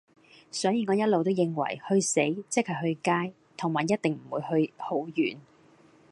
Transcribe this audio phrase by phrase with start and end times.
[0.49, 2.19] 所以我一路都認為，去死，
[2.49, 5.37] 即系去街，同埋一定唔會去好遠